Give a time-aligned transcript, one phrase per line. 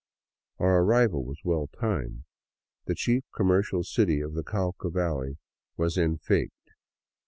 [0.57, 2.23] Our arrival was well timed.
[2.85, 5.37] The chief commercial city of the Cauca valley
[5.77, 6.49] was en fete.